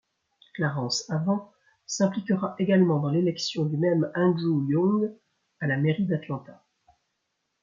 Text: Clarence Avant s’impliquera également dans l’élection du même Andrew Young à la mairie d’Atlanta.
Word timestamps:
Clarence 0.55 1.07
Avant 1.11 1.51
s’impliquera 1.85 2.55
également 2.57 2.97
dans 2.99 3.11
l’élection 3.11 3.65
du 3.65 3.77
même 3.77 4.11
Andrew 4.15 4.65
Young 4.67 5.13
à 5.59 5.67
la 5.67 5.77
mairie 5.77 6.05
d’Atlanta. 6.07 6.65